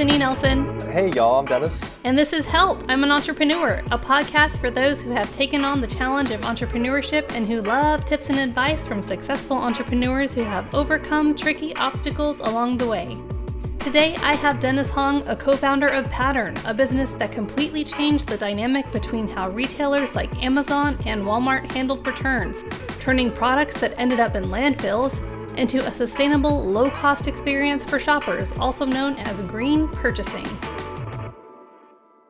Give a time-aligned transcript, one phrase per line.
[0.00, 0.80] Sydney Nelson.
[0.92, 1.94] Hey, y'all, I'm Dennis.
[2.04, 5.82] And this is Help, I'm an Entrepreneur, a podcast for those who have taken on
[5.82, 10.74] the challenge of entrepreneurship and who love tips and advice from successful entrepreneurs who have
[10.74, 13.14] overcome tricky obstacles along the way.
[13.78, 18.26] Today, I have Dennis Hoang, a co founder of Patturn, a business that completely changed
[18.26, 22.64] the dynamic between how retailers like Amazon and Walmart handled returns,
[23.00, 25.22] turning products that ended up in landfills
[25.60, 30.48] into a sustainable, low cost experience for shoppers, also known as green purchasing.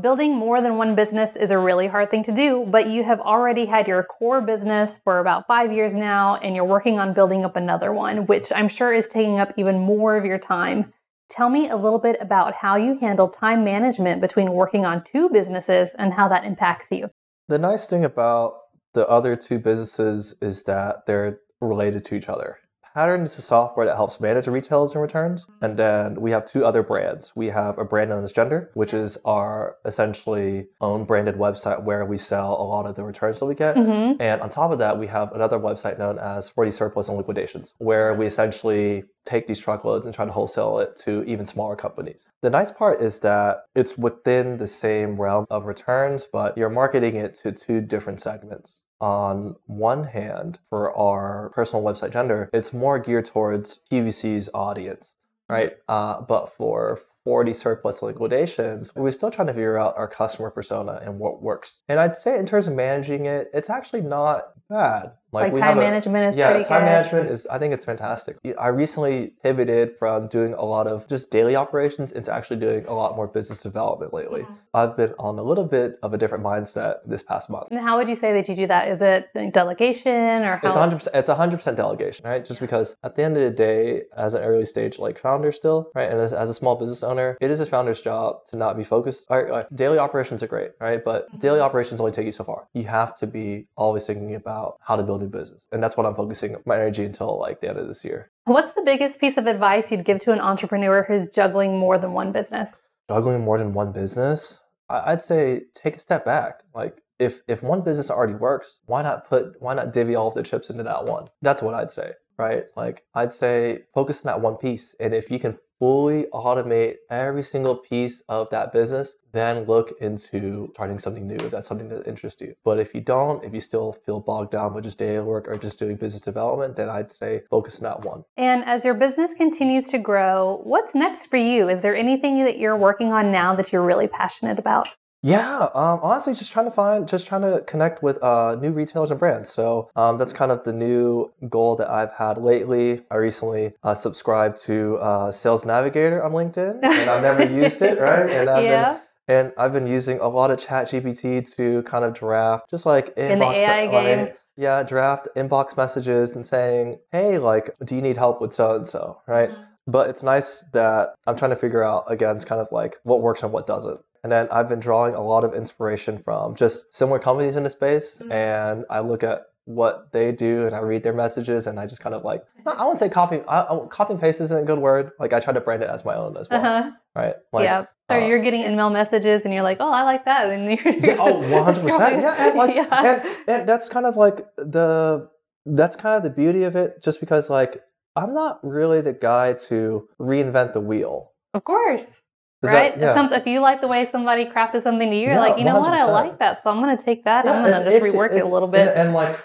[0.00, 3.20] Building more than one business is a really hard thing to do, but you have
[3.20, 7.44] already had your core business for about five years now, and you're working on building
[7.44, 10.92] up another one, which I'm sure is taking up even more of your time.
[11.28, 15.28] Tell me a little bit about how you handle time management between working on two
[15.28, 17.10] businesses and how that impacts you.
[17.48, 18.54] The nice thing about
[18.94, 22.58] the other two businesses is that they're related to each other.
[22.98, 25.46] Patturn is a software that helps manage retails and returns.
[25.60, 27.30] And then we have two other brands.
[27.36, 32.04] We have a brand known as Gender, which is our essentially own branded website where
[32.04, 33.76] we sell a lot of the returns that we get.
[33.76, 34.20] Mm-hmm.
[34.20, 37.72] And on top of that, we have another website known as 40 Surplus and Liquidations,
[37.78, 42.26] where we essentially take these truckloads and try to wholesale it to even smaller companies.
[42.42, 47.14] The nice part is that it's within the same realm of returns, but you're marketing
[47.14, 52.98] it to two different segments on one hand, for our personal website gender, it's more
[52.98, 55.14] geared towards B2C's audience,
[55.48, 55.76] right?
[55.88, 60.98] Uh, but for 40 surplus liquidations, we're still trying to figure out our customer persona
[61.04, 61.76] and what works.
[61.86, 65.12] And I'd say in terms of managing it, it's actually not bad.
[65.30, 66.60] Like, like time management is pretty.
[66.60, 66.86] yeah, time good.
[66.86, 68.38] management is I think it's fantastic.
[68.58, 72.94] I recently pivoted from doing a lot of just daily operations into actually doing a
[72.94, 74.42] lot more business development lately.
[74.42, 74.54] Mm-hmm.
[74.72, 77.66] I've been on a little bit of a different mindset this past month.
[77.70, 78.88] And how would you say that you do that?
[78.88, 80.68] Is it delegation or how?
[80.68, 82.42] It's 100%, it's 100% delegation, right?
[82.42, 85.90] Just because at the end of the day, as an early stage like founder still,
[85.94, 88.76] right, and as, as a small business owner, it is a founder's job to not
[88.76, 89.26] be focused.
[89.28, 91.04] All right, daily operations are great, right?
[91.04, 91.38] But mm-hmm.
[91.38, 92.68] daily operations only take you so far.
[92.74, 95.66] You have to be always thinking about how to build a business.
[95.72, 98.30] And that's what I'm focusing my energy until like the end of this year.
[98.44, 102.12] What's the biggest piece of advice you'd give to an entrepreneur who's juggling more than
[102.12, 102.70] one business?
[103.10, 104.58] Juggling more than one business?
[104.88, 106.60] I'd say take a step back.
[106.74, 110.34] Like if if one business already works, why not put why not divvy all of
[110.34, 111.28] the chips into that one?
[111.42, 112.64] That's what I'd say, right?
[112.76, 114.94] Like I'd say focus on that one piece.
[115.00, 120.70] And if you can fully automate every single piece of that business, then look into
[120.74, 122.54] starting something new if that's something that interests you.
[122.64, 125.56] But if you don't, if you still feel bogged down with just daily work or
[125.56, 128.24] just doing business development, then I'd say focus on that one.
[128.36, 131.68] And as your business continues to grow, what's next for you?
[131.68, 134.88] Is there anything that you're working on now that you're really passionate about?
[135.22, 139.10] Yeah, um, honestly, just trying to find, just trying to connect with uh, new retailers
[139.10, 139.52] and brands.
[139.52, 143.02] So um, that's kind of the new goal that I've had lately.
[143.10, 148.00] I recently uh, subscribed to uh, Sales Navigator on LinkedIn, and I've never used it,
[148.00, 148.30] right?
[148.30, 148.92] And I've yeah.
[148.92, 152.86] Been, and I've been using a lot of Chat GPT to kind of draft, just
[152.86, 154.20] like in the AI game.
[154.20, 158.74] Like, yeah, draft inbox messages and saying, "Hey, like, do you need help with so
[158.74, 159.50] and so?" Right.
[159.50, 159.67] Mm-hmm.
[159.88, 163.22] But it's nice that I'm trying to figure out again, it's kind of like what
[163.22, 163.98] works and what doesn't.
[164.22, 167.70] And then I've been drawing a lot of inspiration from just similar companies in the
[167.70, 168.18] space.
[168.18, 168.30] Mm-hmm.
[168.30, 172.02] And I look at what they do and I read their messages and I just
[172.02, 174.78] kind of like, I wouldn't say copy, I, I, copy and paste isn't a good
[174.78, 175.12] word.
[175.18, 176.64] Like I try to brand it as my own as well.
[176.64, 176.90] Uh-huh.
[177.14, 177.34] Right.
[177.52, 177.86] Like, yeah.
[178.10, 180.50] So uh, you're getting email messages and you're like, oh, I like that.
[180.50, 182.22] And you're, yeah, oh, 100%.
[182.22, 182.48] yeah.
[182.48, 183.20] And, like, yeah.
[183.22, 185.28] And, and that's kind of like the,
[185.64, 187.82] that's kind of the beauty of it just because like
[188.18, 191.32] I'm not really the guy to reinvent the wheel.
[191.54, 192.22] Of course
[192.62, 192.94] right?
[192.94, 193.14] That, yeah.
[193.14, 195.64] Some, if you like the way somebody crafted something to you, you're yeah, like, you
[195.64, 195.80] know 100%.
[195.80, 197.44] what, I like that, so I'm going to take that.
[197.44, 198.88] Yeah, I'm going to just rework it a little bit.
[198.88, 199.38] And, and like,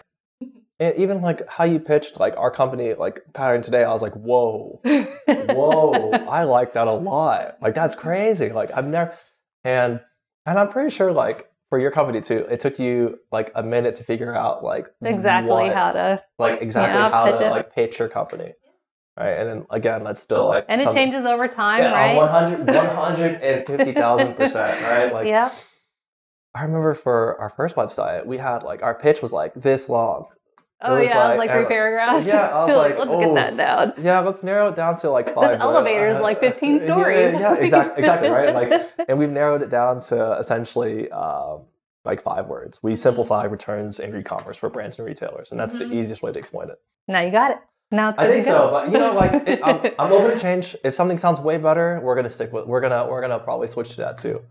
[0.79, 4.13] and even like how you pitched like our company, like Patturn today, I was like,
[4.13, 4.81] whoa,
[5.27, 7.57] whoa, I like that a lot.
[7.61, 8.51] Like that's crazy.
[8.51, 9.13] Like I've never,
[9.63, 10.01] and
[10.45, 13.95] and I'm pretty sure like for your company too, it took you like a minute
[13.97, 17.49] to figure out like exactly what, how to like exactly how to it.
[17.51, 18.53] like pitch your company
[19.17, 19.33] right?
[19.33, 22.15] And then again, that's still like and it changes over time, yeah, right?
[22.15, 25.13] 100, 150,000 percent, right?
[25.13, 25.51] Like yeah.
[26.55, 30.27] I remember for our first website, we had like our pitch was like this long.
[30.85, 32.27] Oh yeah, like, it was like three paragraphs.
[32.27, 33.93] Yeah, I was like, let's oh, get that down.
[34.03, 35.51] Yeah, let's narrow it down to like five.
[35.51, 37.33] This elevator is like fifteen stories.
[37.33, 38.53] Yeah, yeah exactly, exactly, right.
[38.53, 41.61] Like, and we've narrowed it down to essentially um,
[42.03, 42.83] like five words.
[42.83, 45.89] We simplify returns and e-commerce for brands and retailers, and that's mm-hmm.
[45.89, 46.79] the easiest way to explain it.
[47.07, 47.57] Now you got it.
[47.93, 50.75] Now it's I think so, but you know, like it, I'm, I'm open to change.
[50.83, 52.65] If something sounds way better, we're gonna stick with.
[52.65, 54.41] We're gonna we're gonna probably switch to that too.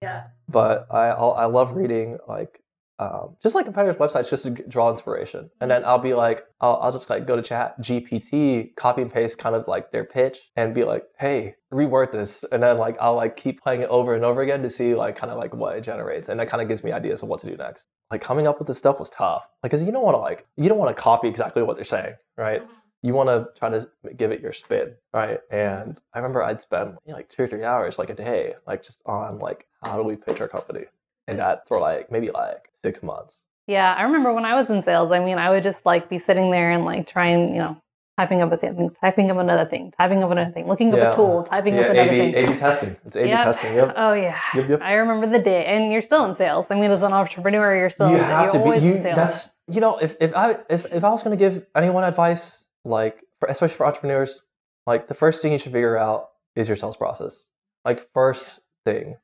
[0.00, 0.24] Yeah.
[0.48, 2.62] But I I'll, I love reading like
[3.02, 5.50] um, just like competitors' websites just to draw inspiration.
[5.60, 9.12] And then I'll be like, I'll, I'll just like go to chat GPT, copy and
[9.12, 12.44] paste kind of like their pitch and be like, hey, reword this.
[12.52, 15.16] And then like I'll like keep playing it over and over again to see like
[15.16, 16.28] kind of like what it generates.
[16.28, 17.86] And that kind of gives me ideas of what to do next.
[18.10, 19.48] Like coming up with this stuff was tough.
[19.62, 21.84] Like, cause you don't want to like, you don't want to copy exactly what they're
[21.84, 22.62] saying, right?
[23.02, 25.40] You want to try to give it your spin, right?
[25.50, 28.54] And I remember I'd spend you know, like two or three hours, like a day,
[28.66, 30.84] like just on like how do we pitch our company,
[31.26, 33.38] and that for like maybe like six months.
[33.66, 35.10] Yeah, I remember when I was in sales.
[35.12, 37.76] I mean, I would just like be sitting there and like trying, you know,
[38.18, 41.08] typing up a thing, typing up another thing, typing up another thing, looking Yeah.
[41.08, 42.34] up a tool, typing yeah, up another A/B, thing.
[42.34, 42.96] A/B testing.
[43.06, 43.42] It's A/B Yep.
[43.44, 43.74] testing.
[43.74, 43.94] Yep.
[43.96, 44.80] Oh yeah, Yep, yep.
[44.82, 46.66] I remember the day, and you're still in sales.
[46.70, 48.86] I mean, as an entrepreneur, you're still you in, have you're to be.
[48.86, 49.16] You, in sales.
[49.16, 52.61] that's you know, if if I if, if I was going to give anyone advice,
[52.84, 54.42] like for, especially for entrepreneurs,
[54.86, 57.44] like the first thing you should figure out is your sales process.
[57.84, 59.16] Like first thing,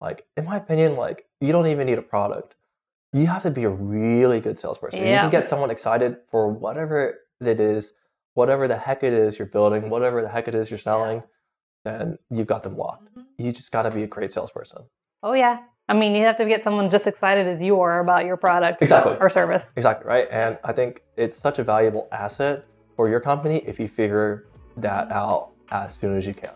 [0.00, 2.54] like in my opinion, like you don't even need a product.
[3.12, 5.00] You have to be a really good salesperson.
[5.00, 7.92] You can get someone excited for whatever it is,
[8.34, 11.22] whatever the heck it is you're building, whatever the heck it is you're selling,
[11.84, 13.10] then you've got them locked.
[13.14, 13.42] Mm-hmm.
[13.46, 14.82] You just got to be a great salesperson.
[15.22, 15.60] oh yeah.
[15.88, 18.82] I mean, you have to get someone just excited as you are about your product
[18.82, 19.16] Exactly.
[19.20, 19.70] or service.
[19.76, 20.26] Exactly, right?
[20.32, 22.66] And I think it's such a valuable asset
[22.96, 24.46] for your company if you figure
[24.76, 26.50] that out as soon as you can.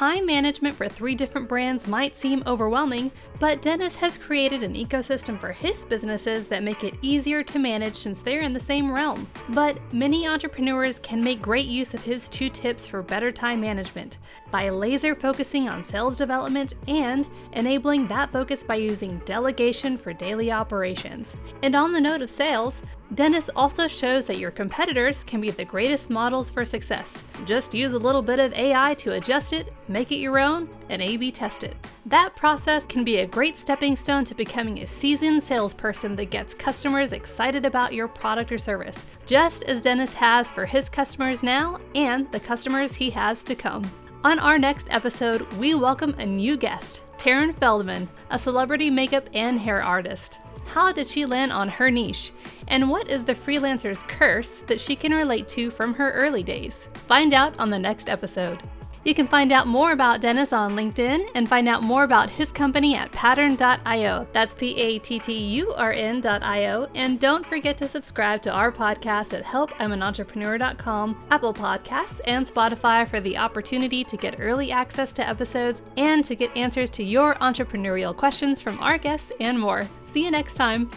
[0.00, 3.10] Time management for three different brands might seem overwhelming,
[3.40, 7.96] but Dennis has created an ecosystem for his businesses that make it easier to manage
[7.96, 9.28] since they're in the same realm.
[9.48, 14.18] But many entrepreneurs can make great use of his two tips for better time management
[14.52, 20.52] by laser focusing on sales development and enabling that focus by using delegation for daily
[20.52, 21.34] operations.
[21.62, 22.80] And on the note of sales,
[23.12, 27.24] Dennis also shows that your competitors can be the greatest models for success.
[27.44, 31.02] Just use a little bit of AI to adjust it, make it your own, and
[31.02, 31.74] A B test it.
[32.06, 36.54] That process can be a great stepping stone to becoming a seasoned salesperson that gets
[36.54, 41.80] customers excited about your product or service, just as Dennis has for his customers now
[41.96, 43.90] and the customers he has to come.
[44.22, 49.58] On our next episode, we welcome a new guest, Taryn Feldman, a celebrity makeup and
[49.58, 50.38] hair artist.
[50.72, 52.30] How did she land on her niche?
[52.68, 56.86] And what is the freelancer's curse that she can relate to from her early days?
[57.08, 58.62] Find out on the next episode.
[59.04, 62.52] You can find out more about Dennis on LinkedIn and find out more about his
[62.52, 64.26] company at patturn.io.
[64.32, 66.88] That's P A T T U R N.io.
[66.94, 73.20] And don't forget to subscribe to our podcast at helpimanentrepreneur.com, Apple Podcasts, and Spotify for
[73.20, 78.14] the opportunity to get early access to episodes and to get answers to your entrepreneurial
[78.14, 79.88] questions from our guests and more.
[80.06, 80.90] See you next time.